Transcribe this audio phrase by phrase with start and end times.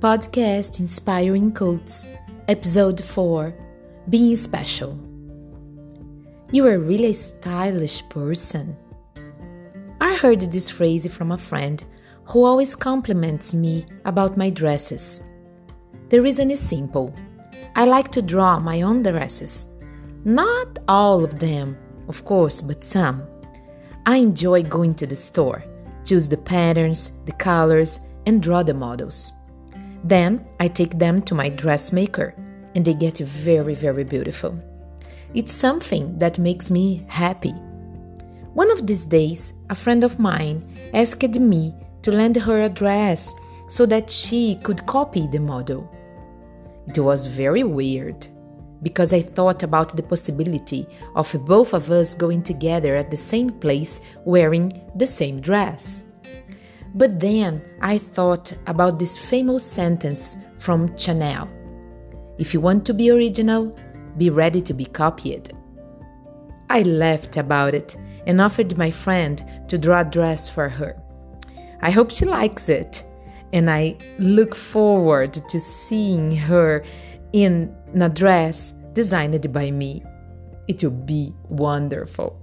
[0.00, 2.06] Podcast Inspiring Quotes,
[2.46, 3.52] Episode 4
[4.08, 4.96] Being Special.
[6.52, 8.76] You are really a stylish person.
[10.00, 11.82] I heard this phrase from a friend
[12.26, 15.20] who always compliments me about my dresses.
[16.10, 17.12] The reason is simple
[17.74, 19.66] I like to draw my own dresses.
[20.24, 23.24] Not all of them, of course, but some.
[24.06, 25.64] I enjoy going to the store,
[26.04, 29.32] choose the patterns, the colors, and draw the models.
[30.04, 32.34] Then I take them to my dressmaker
[32.74, 34.58] and they get very, very beautiful.
[35.34, 37.54] It's something that makes me happy.
[38.54, 43.32] One of these days, a friend of mine asked me to lend her a dress
[43.68, 45.88] so that she could copy the model.
[46.86, 48.26] It was very weird
[48.82, 53.50] because I thought about the possibility of both of us going together at the same
[53.50, 56.04] place wearing the same dress.
[56.94, 61.48] But then I thought about this famous sentence from Chanel
[62.38, 63.76] If you want to be original,
[64.16, 65.52] be ready to be copied.
[66.70, 71.00] I laughed about it and offered my friend to draw a dress for her.
[71.80, 73.04] I hope she likes it,
[73.52, 76.84] and I look forward to seeing her
[77.32, 80.02] in a dress designed by me.
[80.66, 82.36] It will be wonderful.